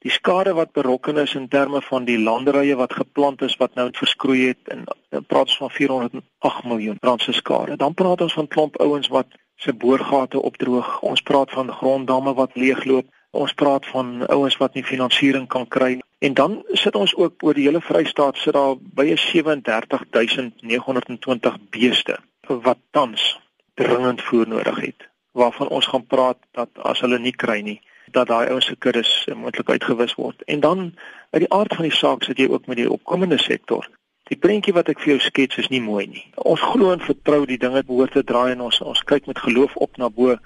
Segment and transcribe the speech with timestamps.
[0.00, 3.88] Die skade wat berokken is in terme van die landerye wat geplant is wat nou
[3.92, 4.84] verskroei het en
[5.26, 7.76] praat ons van 408 miljoen rand se skade.
[7.76, 9.26] Dan praat ons van klomp ouens wat
[9.56, 11.00] se boorgate opdroog.
[11.00, 13.06] Ons praat van gronddamme wat leegloop.
[13.30, 16.04] Ons praat van ouens wat nie finansiering kan kry nie.
[16.18, 22.78] En dan sit ons ook oor die hele Vrystaat sit daar by 37920 beeste wat
[22.90, 23.40] tans
[23.74, 25.08] dringend voer nodig het.
[25.32, 27.80] Waarvan ons gaan praat dat as hulle nie kry nie,
[28.12, 30.42] dat daai ouens se kuddes moontlik uitgewis word.
[30.46, 30.94] En dan
[31.30, 33.88] uit die aard van die saak sit jy ook met die opkomende sektor.
[34.30, 36.24] Die prentjie wat ek vir jou skets is nie mooi nie.
[36.36, 39.74] Ons glo en vertrou die dinge behoort te draai en ons ons kyk met geloof
[39.76, 40.36] op na bo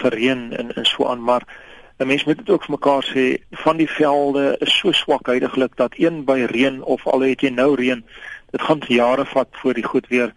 [0.00, 1.46] vir reën en en so aan, maar
[2.00, 5.76] 'n mens moet dit ook vir mekaar sê van die velde is so swak heidaglik
[5.76, 8.04] dat een by reën of al het jy nou reën,
[8.50, 10.32] dit gaan jare vat voor die goed weer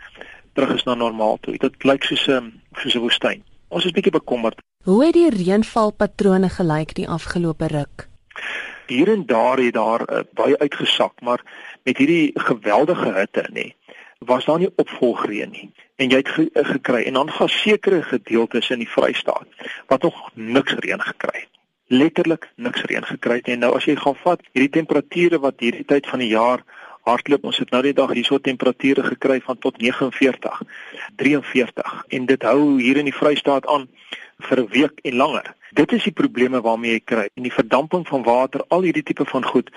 [0.54, 1.58] terug is na normaal toe.
[1.58, 3.44] Dit lyk soos 'n soos 'n woestyn.
[3.74, 4.60] Ons is bietjie bekommerd.
[4.86, 8.06] Hoe het die reënvalpatrone gelyk die afgelope ruk?
[8.86, 11.42] Hier en daar het daar uh, baie uitgesak, maar
[11.84, 13.72] met hierdie geweldige hitte nê,
[14.30, 15.72] was daar nie opvolgreën nie.
[15.98, 20.06] En jy het ge uh, gekry en dan gaan sekere gedeeltes in die Vrystaat wat
[20.06, 21.52] nog niks reën gekry het.
[21.88, 23.58] Letterlik niks reën gekry het nie.
[23.58, 26.62] Nou as jy gaan vat hierdie temperature wat hierdie tyd van die jaar
[27.08, 30.62] hardloop ons het nou die dag hierso temperature gekry van tot 49
[31.22, 33.88] 43 en dit hou hier in die Vrystaat aan
[34.48, 35.54] vir 'n week en langer.
[35.74, 37.28] Dit is die probleme waarmee jy kry.
[37.34, 39.70] En die verdamping van water, al hierdie tipe van goed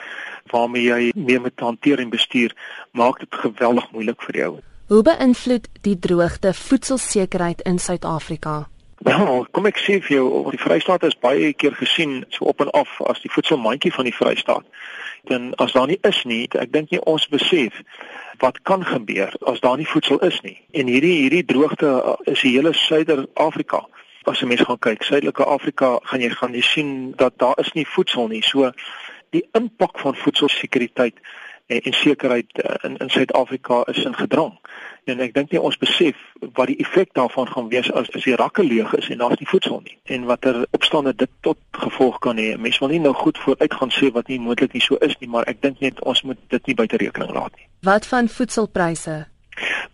[0.50, 2.54] waarmee jy mee moet hanteer en bestuur,
[2.92, 4.60] maak dit geweldig moeilik vir jou.
[4.86, 8.68] Hoe beïnvloed die droogte voedselsekerheid in Suid-Afrika?
[9.06, 12.72] Nou, kom ek sê vir jou, die Vrystaat is baie keer gesien so op en
[12.74, 14.66] af as die voedselmandjie van die Vrystaat
[15.30, 17.74] en as daar nie is nie, ek dink nie ons besef
[18.42, 20.56] wat kan gebeur as daar nie voedsel is nie.
[20.76, 21.90] En hierdie hierdie droogte
[22.30, 23.84] is die hele Suider-Afrika.
[24.26, 27.72] As jy mens gaan kyk, Suidelike Afrika, gaan jy gaan jy sien dat daar is
[27.78, 28.42] nie voedsel nie.
[28.44, 28.70] So
[29.34, 31.18] die impak van voedselsekuriteit
[31.66, 34.58] en, en sekerheid uh, in in Suid-Afrika is in gedrang.
[35.04, 36.18] En ek dink nie ons besef
[36.58, 39.50] wat die effek daarvan gaan wees as as die rakke leeg is en daar's nie
[39.50, 39.98] voedsel nie.
[40.04, 42.56] En watter opstande dit tot gevolg kan hê.
[42.58, 45.30] Mense wil nie nou goed vooruit gaan sê wat nie moontlik nie so is nie,
[45.30, 47.68] maar ek dink net ons moet dit nie buite rekening laat nie.
[47.86, 49.24] Wat van voedselpryse?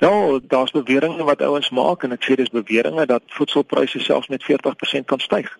[0.02, 4.42] Nou, daar's beweringe wat ouens maak en ek sê dis beweringe dat voedselpryse selfs met
[4.42, 5.50] 40% kan styg.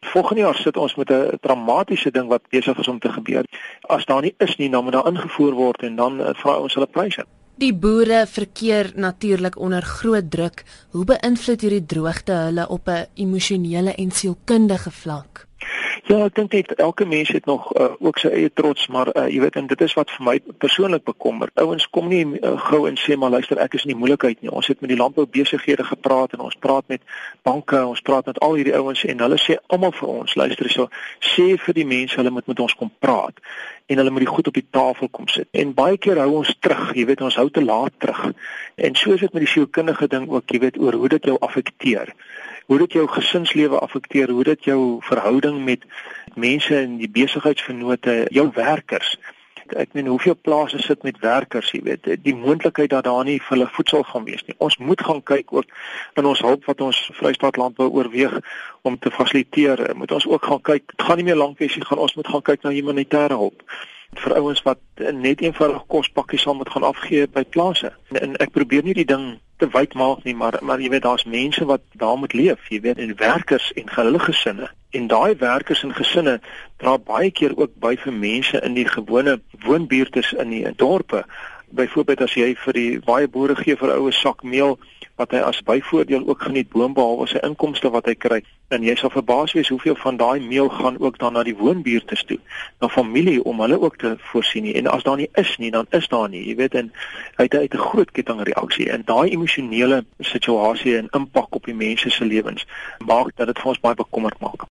[0.00, 3.44] Volgende jaar sit ons met 'n dramatiese ding wat besig is om te gebeur.
[3.80, 6.74] As daar nie is nie, dan moet daar ingevoer word en dan uh, vra ons
[6.74, 7.24] hulle pryse.
[7.58, 10.64] Die boere verkeer natuurlik onder groot druk.
[10.90, 15.46] Hoe beïnvloed hierdie droogte hulle op 'n emosionele en sielkundige vlak?
[16.08, 19.26] Ja, ek dink net elke mens het nog uh, ook sy eie trots, maar uh,
[19.28, 21.50] jy weet en dit is wat vir my persoonlik bekommer.
[21.60, 24.48] Ouens kom nie uh, gou en sê maar luister, ek is in die moeilikheid nie.
[24.48, 27.04] Ons het met die landboubesighede gepraat en ons praat met
[27.44, 30.88] banke, ons praat met al hierdie ouens en hulle sê almal vir ons, luister hierso,
[31.34, 33.44] sê vir die mense hulle moet met ons kom praat
[33.92, 35.52] en hulle moet die goed op die tafel kom sit.
[35.52, 38.30] En baie keer hou ons terug, jy weet, ons hou te laat terug.
[38.80, 41.36] En so is dit met die sielkundige ding ook, jy weet, oor hoe dit jou
[41.44, 42.16] affekteer
[42.68, 45.84] hoe dit jou gesinslewe affekteer, hoe dit jou verhouding met
[46.36, 49.14] mense in die besigheidsvennote, jou werkers.
[49.72, 53.56] Ek meen hoeveel plase sit met werkers, jy weet, die moontlikheid dat daar nie vir
[53.56, 54.56] hulle voedsel gaan wees nie.
[54.64, 55.72] Ons moet gaan kyk ook
[56.20, 58.36] in ons hulp wat ons Vrystaat landbou oorweeg
[58.88, 59.86] om te fasiliteer.
[59.96, 62.28] Moet ons ook gaan kyk, dit gaan nie meer lank wees nie, gaan ons moet
[62.28, 63.64] gaan kyk na humanitêre hulp
[64.16, 64.80] vir ouens wat
[65.12, 67.92] net eenvoudig kospakkies sal moet gaan afgee by plase.
[68.12, 71.02] En, en ek probeer nie die ding te wyd maak nie, maar maar jy weet
[71.02, 74.70] daar's mense wat daar moet leef, jy weet, en werkers en hulle gesinne.
[74.90, 76.38] En daai werkers en gesinne
[76.76, 81.24] dra baie keer ook by vir mense in die gewone woonbuurte in die dorpe.
[81.70, 84.78] Byvoorbeeld as jy vir die baie boere gee vir 'n oue sak meel
[85.18, 88.38] wat hy as byvoordeel ook geniet boonbehalwe sy inkomste wat hy kry.
[88.74, 92.16] En jy sal verbaas wees hoeveel van daai meel gaan ook dan na die woonbuurte
[92.28, 92.38] toe,
[92.80, 94.74] na familie om hulle ook te voorsien nie.
[94.78, 96.92] En as daar nie is nie, dan is daar nie, jy weet en
[97.36, 102.10] hy het uit 'n groot kettingreaksie en daai emosionele situasie en impak op die mense
[102.10, 102.66] se lewens
[102.98, 104.66] maak dat dit vir ons baie bekommerd maak.